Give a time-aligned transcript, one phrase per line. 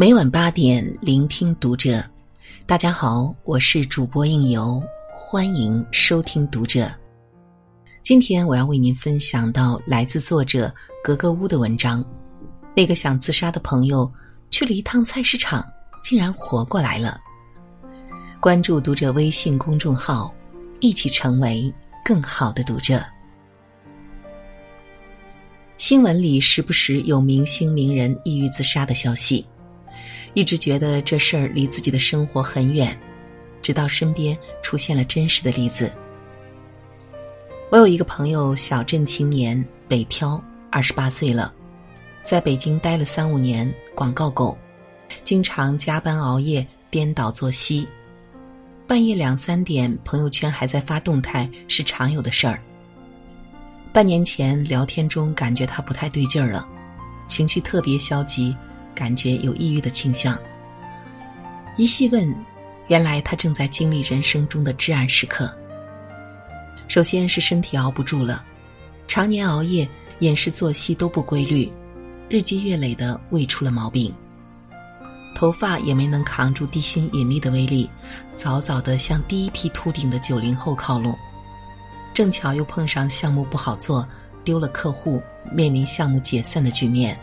[0.00, 2.02] 每晚八点，聆听读者。
[2.64, 4.82] 大家好，我是主播应由，
[5.14, 6.90] 欢迎收听读者。
[8.02, 10.74] 今天我要为您分享到来自作者
[11.04, 12.02] 格格巫的文章。
[12.74, 14.10] 那个想自杀的朋友
[14.48, 15.62] 去了一趟菜市场，
[16.02, 17.20] 竟然活过来了。
[18.40, 20.34] 关注读者微信公众号，
[20.80, 21.70] 一起成为
[22.02, 23.04] 更好的读者。
[25.76, 29.46] 新闻里时不时有明星名人抑郁自杀的消息，
[30.34, 32.98] 一直觉得这事儿离自己的生活很远，
[33.62, 35.92] 直到身边出现了真实的例子。
[37.70, 41.52] 我有一个朋友，小镇青年，北漂，二十八岁了，
[42.24, 44.58] 在北京待了三五年，广告狗，
[45.24, 47.86] 经常加班熬夜，颠倒作息，
[48.86, 52.60] 半夜两三点，朋友圈还在发动态，是常有的事儿。
[53.92, 56.66] 半年前聊天中感觉他不太对劲儿了，
[57.28, 58.56] 情绪特别消极，
[59.00, 60.38] 感觉有抑郁的倾向。
[61.78, 62.36] 一细问，
[62.88, 65.50] 原来他正在经历人生中的至暗时刻。
[66.86, 68.44] 首先是身体熬不住了，
[69.08, 71.72] 常年熬夜，饮食作息都不规律，
[72.28, 74.14] 日积月累的胃出了毛病，
[75.34, 77.88] 头发也没能扛住地心引力的威力，
[78.36, 81.16] 早早的向第一批秃顶的九零后靠拢。
[82.12, 84.06] 正巧又碰上项目不好做，
[84.44, 87.18] 丢了客户，面临项目解散的局面。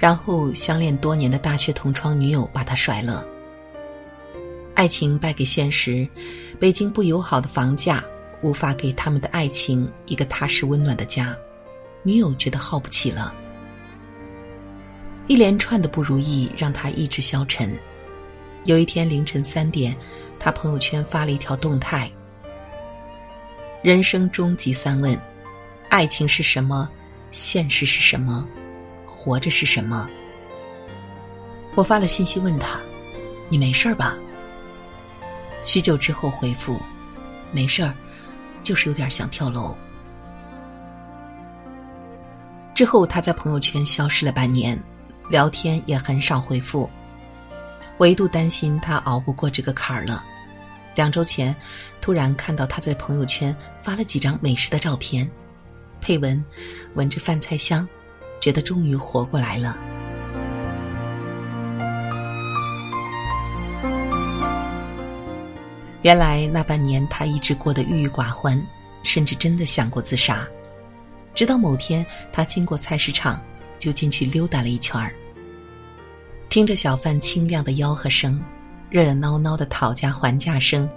[0.00, 3.22] 然后相恋多年的大学同窗女友把他甩了，
[4.74, 6.08] 爱情败给现实，
[6.58, 8.02] 北京不友好的房价
[8.40, 11.36] 无法给他们的爱情一个踏实温暖的家，
[12.02, 13.34] 女友觉得耗不起了。
[15.26, 17.78] 一连串的不如意让他意志消沉。
[18.64, 19.94] 有一天凌晨三点，
[20.38, 22.10] 他朋友圈发了一条动态。
[23.82, 25.18] 人生终极三问：
[25.90, 26.88] 爱情是什么？
[27.32, 28.48] 现实是什么？
[29.22, 30.08] 活着是什么？
[31.74, 32.80] 我发了信息问他
[33.50, 34.16] ：“你没事吧？”
[35.62, 36.80] 许久之后回复
[37.52, 37.92] ：“没事儿，
[38.62, 39.76] 就是有点想跳楼。”
[42.74, 44.82] 之后他在朋友圈消失了半年，
[45.28, 46.88] 聊天也很少回复。
[47.98, 50.24] 我一度担心他熬不过这个坎儿了。
[50.94, 51.54] 两周前，
[52.00, 55.30] 突然看到他在朋友圈发了几张美食的照片，
[56.00, 56.42] 配文
[56.96, 57.86] “闻着饭菜香，
[58.40, 59.76] 觉得终于活过来了”。
[66.02, 68.60] 原来那半年他一直过得郁郁寡欢，
[69.02, 70.48] 甚至真的想过自杀。
[71.34, 73.40] 直到某天，他经过菜市场，
[73.78, 75.14] 就进去溜达了一圈儿，
[76.48, 78.42] 听着小贩清亮的吆喝声。
[78.88, 80.88] 热热闹闹的讨价还价声，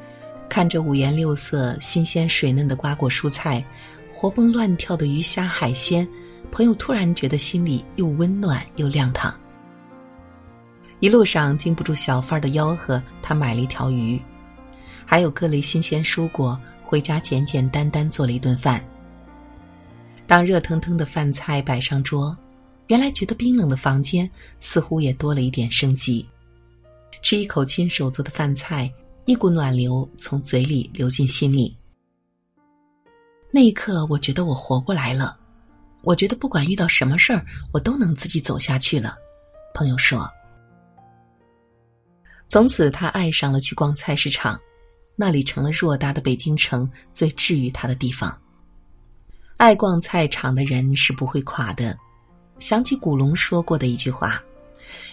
[0.50, 3.64] 看着五颜六色、新鲜水嫩的瓜果蔬菜，
[4.12, 6.08] 活蹦乱跳的鱼虾海鲜，
[6.53, 9.36] 朋友突然觉得心里又温暖又亮堂。
[11.00, 14.22] 一路上经不住小贩的吆喝，他买了一条鱼，
[15.03, 18.86] 还有各类新鲜蔬果，回家简简单单做了一顿饭。
[20.28, 22.38] 当热腾腾的饭菜摆上桌，
[22.86, 24.30] 原来觉得冰冷的房间
[24.62, 26.24] 似乎也多了一点生机。
[27.24, 28.94] 吃一口亲手做的饭菜，
[29.25, 31.75] 一股暖流从嘴里流进心里。
[33.50, 35.40] 那一刻，我觉得我活过来了。
[36.03, 39.18] 我觉得不管遇到什么事儿，我都能自己走下去了。
[39.74, 40.30] 朋友说。
[42.50, 44.59] 从此，他爱上了去逛菜市场，
[45.16, 48.38] 那里成了偌大的北京城最治愈他的地方。
[49.58, 51.97] 爱逛菜场的人是不会垮的。
[52.59, 54.44] 想起古龙说过的一句话。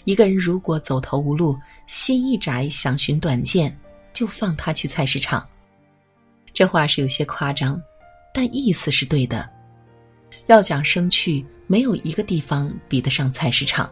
[0.05, 1.57] 一个人如果走投无路，
[1.87, 3.75] 心一窄，想寻短见，
[4.13, 5.47] 就放他去菜市场。
[6.53, 7.81] 这话是有些夸张，
[8.35, 9.49] 但意思是对的。
[10.51, 13.89] 要讲生趣，没有一个地方比得上菜市场。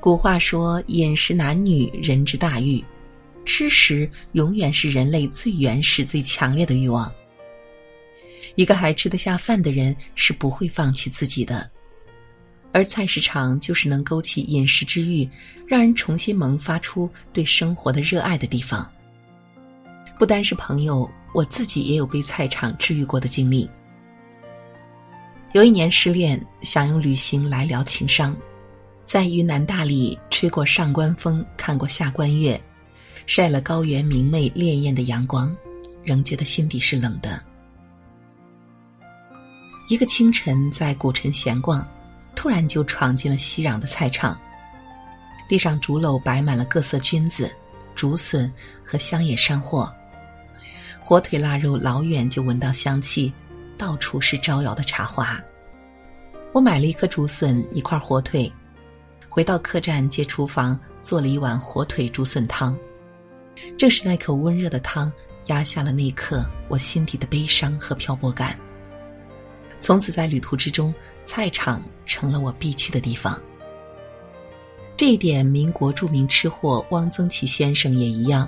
[0.00, 2.82] 古话说：“饮食男女，人之大欲。”
[3.44, 7.12] 吃食永远是人类最原始、最强烈的欲望。
[8.54, 11.70] 一个还吃得下饭的人，是不会放弃自己的。
[12.72, 15.28] 而菜市场就是能勾起饮食之欲，
[15.66, 18.90] 让人重新萌发出对生活的热爱的地方。
[20.18, 23.68] 不单是朋友，我自己也有被菜场治愈过的经历。
[25.52, 28.36] 有一年失恋，想用旅行来疗情伤，
[29.04, 32.60] 在云南大理吹过上官风，看过下关月，
[33.26, 35.54] 晒了高原明媚烈焰的阳光，
[36.04, 37.42] 仍觉得心底是冷的。
[39.88, 41.86] 一个清晨，在古城闲逛。
[42.36, 44.38] 突然就闯进了熙攘的菜场，
[45.46, 47.54] 地上竹篓摆满了各色菌子、
[47.94, 48.50] 竹笋
[48.82, 49.92] 和乡野山货，
[51.02, 53.30] 火腿腊肉老远就闻到香气，
[53.80, 55.42] 到处是招摇的茶花。
[56.52, 58.52] 我买了一颗竹笋，一块火腿，
[59.26, 62.78] 回到客栈借厨房做了一碗火腿竹笋汤。
[63.78, 65.10] 正是那口温热的汤
[65.46, 68.54] 压下了那一刻我心底的悲伤和漂泊感。
[69.80, 70.94] 从此在旅途之中，
[71.24, 73.40] 菜场成了我必去的地方。
[74.94, 78.46] 这一点，民国著名吃货汪曾祺先生也一样。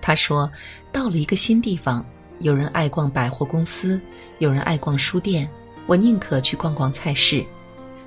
[0.00, 0.50] 他说
[0.90, 2.04] ：“到了一个新地方，
[2.40, 4.00] 有人爱逛百货公司，
[4.38, 5.48] 有人爱逛书店，
[5.86, 7.44] 我宁可去逛逛菜市，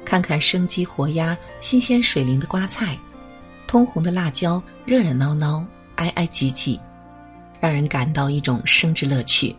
[0.06, 2.97] 看看生机活鸭、新鲜水灵的瓜菜，
[3.68, 5.65] 通红的辣椒，热热闹闹，
[5.95, 6.79] 挨挨挤挤，
[7.59, 9.56] 让人感到一种生之乐趣。”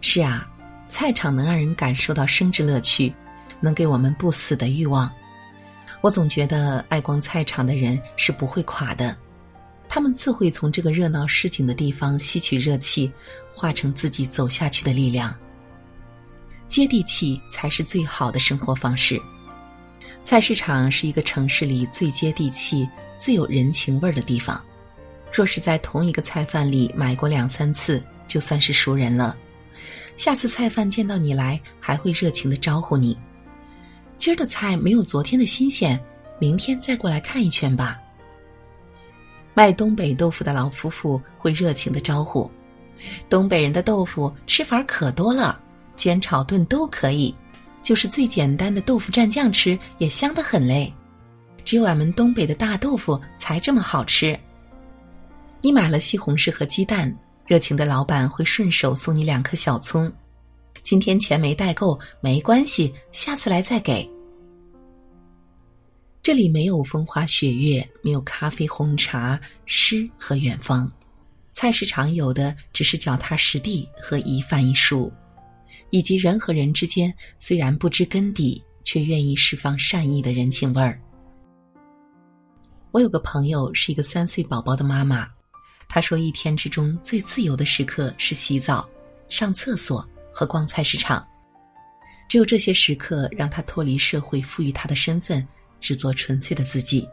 [0.00, 0.48] 是啊。
[0.88, 3.12] 菜场能让人感受到生之乐趣，
[3.58, 5.10] 能给我们不死的欲望。
[6.00, 9.14] 我总觉得爱逛菜场的人是不会垮的，
[9.96, 13.10] 他们自会从这个热闹市井的地方吸取热气，
[13.54, 15.34] 化成自己走下去的力量。
[16.68, 19.18] 接地气才是最好的生活方式。
[20.22, 24.62] 菜市场是一个城市里最接地气、最有人情味儿的地方。
[25.32, 29.34] 若是在同一个菜贩里买过两三次，就算是熟人了。
[30.18, 33.16] 下次菜贩见到你来，还会热情的招呼你。
[34.18, 35.98] 今儿的菜没有昨天的新鲜，
[36.38, 37.98] 明天再过来看一圈吧。
[39.56, 42.50] 卖东北豆腐的老夫妇会热情的招呼
[43.26, 45.58] ：“东北人的豆腐吃法可多了，
[45.96, 47.34] 煎炒炖都可以，
[47.82, 50.92] 就是最简单的豆腐蘸酱吃也香得很嘞。
[51.64, 54.38] 只有俺们东北的大豆腐才这么好吃。”
[55.62, 57.10] 你买了西红柿和鸡蛋。
[57.46, 60.12] 热情的老板会顺手送你两颗小葱。
[60.82, 64.15] 今天钱没带够，没关系，下次来再给。
[66.26, 70.90] 这里没有风花雪月，没有咖啡红茶、诗和远方。
[71.52, 75.08] 菜市场有的只是脚踏实地和一饭一蔬，
[75.90, 81.00] 以及人和人之间虽然不知根底，却愿意释放善意的人情味儿。
[82.90, 85.28] 我有个朋友是一个三岁宝宝的妈妈。
[85.88, 88.84] 她说：“一天之中最自由的时刻是洗澡、
[89.28, 91.24] 上厕所和逛菜市场，
[92.28, 95.46] 只有这些时刻让她脱离社会赋予她的身份，
[95.86, 97.08] 只做纯粹的自己。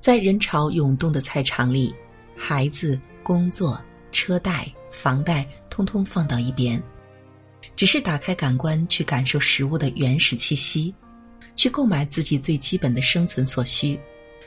[0.00, 1.94] 在人潮涌动的菜场里，
[2.34, 3.78] 孩子、工作、
[4.12, 6.82] 车贷、房贷通通放到一边，
[7.76, 10.94] 只是打开感官去感受食物的原始气息，
[11.54, 14.00] 去购买自己最基本的生存所需。”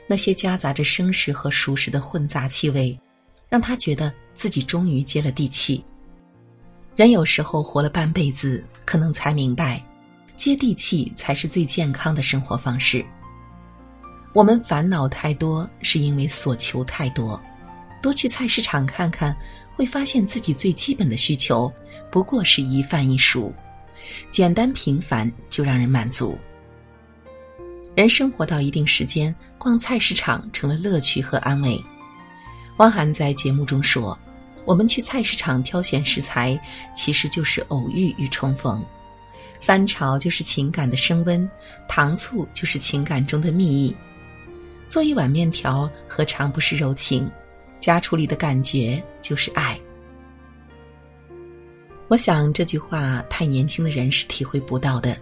[0.10, 3.00] 那些夹杂着生食和熟食的混杂气味，
[3.48, 5.84] 让他觉得自己终于接了地气。
[6.96, 9.86] 人有时候活了半辈子，可能才明白，
[10.38, 13.04] 接地气才是最健康的生活方式。
[14.34, 17.42] 我们烦恼太多，是因为所求太多。
[18.02, 19.36] 多去菜市场看看，
[19.76, 21.72] 会发现自己最基本的需求，
[22.12, 23.52] 不过是一饭一蔬，
[24.30, 26.38] 简单平凡就让人满足。
[27.96, 31.84] 人生活到一定时间，逛菜市场成了乐趣和安慰。
[32.78, 34.18] 汪涵在节目中说
[34.64, 36.58] ：“我们去菜市场挑选食材，
[36.96, 38.80] 其实就是偶遇与重逢；
[39.62, 41.50] 翻炒就是情感的升温，
[41.88, 43.96] 糖醋就是情感中的蜜意。
[44.88, 47.30] 做一碗面条，何尝不是柔情？
[47.80, 49.80] 家厨里的感觉就是爱。”
[52.08, 55.18] 我想这句话，太年轻的人是体会不到的。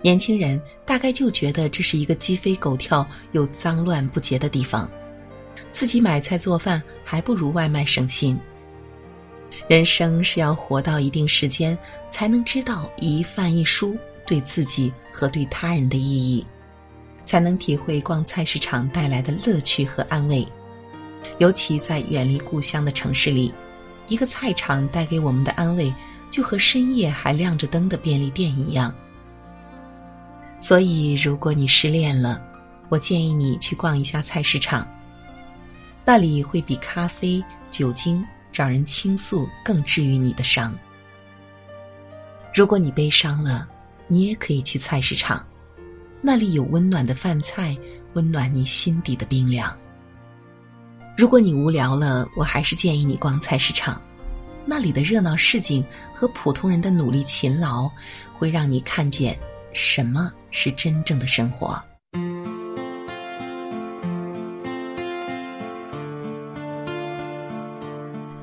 [0.00, 4.88] 年轻人大概就觉得这是一个鸡飞狗跳又脏乱不洁的地方，
[5.72, 8.38] 自己买菜做饭还不如外卖省心。
[9.68, 11.76] 人生是要活到一定时间，
[12.10, 16.46] 才能知道一饭一蔬对自己和对他人的意义，
[17.24, 20.46] 才能体会逛菜市场带来的乐趣和安慰。
[21.38, 23.52] 尤其在远离故乡的城市里，
[24.08, 25.92] 一个菜场带给我们的安慰，
[26.30, 28.94] 就和深夜还亮着灯的便利店一样。
[30.60, 32.42] 所以，如果你失恋了，
[32.90, 34.86] 我建议你去逛一下菜市场。
[36.04, 38.22] 那里会比咖啡、酒精
[38.54, 40.74] 找人倾诉更治愈你的伤。
[42.54, 43.68] 如果你悲伤了，
[44.08, 45.44] 你也可以去菜市场，
[46.22, 47.76] 那里有温暖的饭菜，
[48.14, 49.76] 温暖你心底的冰凉。
[51.18, 54.00] 如果你无聊了，我还是建议你逛菜市场，
[54.64, 57.90] 那里的热闹市井和普通人的努力勤劳，
[58.38, 59.38] 会让你看见
[59.72, 60.32] 什么。
[60.56, 61.82] 是真正的生活。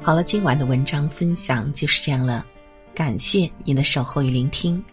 [0.04, 2.44] 好了，今晚的文章分享就是这样了，
[2.96, 4.84] 感谢您的守候与聆听。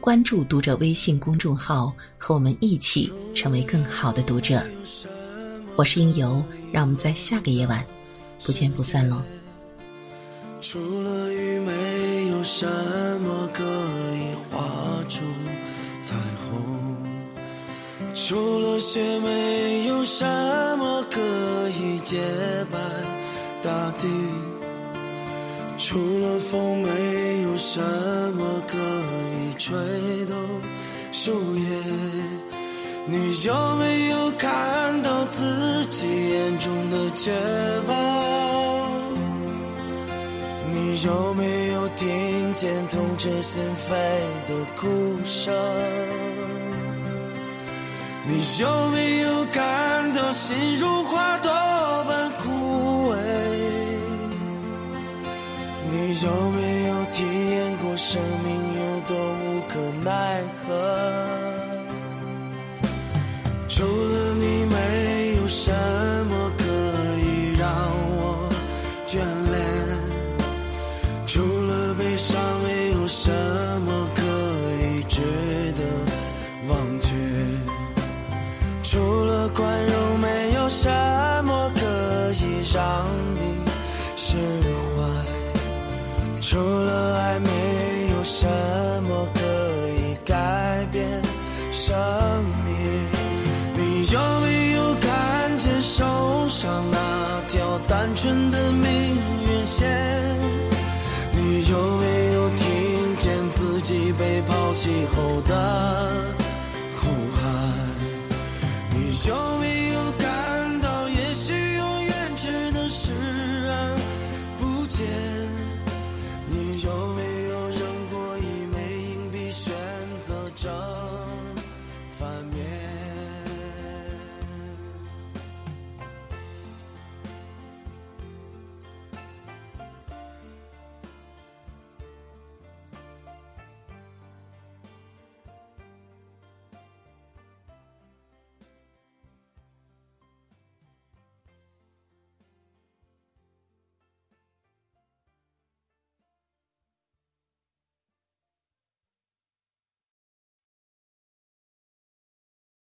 [0.00, 4.62] 关注读者微信公众号，和我们一起成为更好的读者。
[5.74, 7.84] 我是应由，让我们在下个夜晚
[8.46, 9.20] 不见不散喽。
[10.60, 12.66] 除了雨，没有什
[13.22, 15.22] 么可以画出。
[16.00, 16.96] 彩虹。
[18.14, 20.24] 除了雪，没有什
[20.78, 21.20] 么可
[21.70, 22.18] 以洁
[22.70, 22.78] 白
[23.62, 24.06] 大地；
[25.76, 27.80] 除了风，没有什
[28.34, 29.76] 么可以吹
[30.26, 30.36] 动
[31.12, 31.66] 树叶。
[33.06, 37.32] 你有没有看到自己眼中的绝
[37.88, 37.90] 望？
[40.72, 43.90] 你有没有听见痛彻心扉
[44.48, 44.86] 的哭
[45.24, 45.52] 声？
[48.28, 52.59] 你有没有感到心如花朵般枯
[56.02, 58.48] 你有没有体验过生命
[58.80, 60.08] 有多无可奈
[60.66, 60.66] 何？
[63.68, 64.19] 除了